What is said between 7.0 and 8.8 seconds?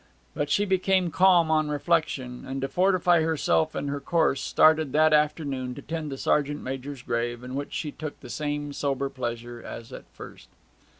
grave, in which she took the same